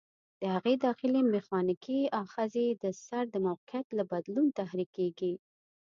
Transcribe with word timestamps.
د 0.39 0.43
هغې 0.55 0.73
داخلي 0.85 1.21
میخانیکي 1.33 1.99
آخذې 2.23 2.67
د 2.83 2.85
سر 3.05 3.23
د 3.33 3.35
موقعیت 3.47 3.87
له 3.97 4.03
بدلون 4.11 4.47
تحریکېږي. 4.59 5.33